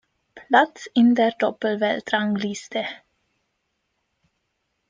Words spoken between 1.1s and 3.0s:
der Doppel-Weltrangliste.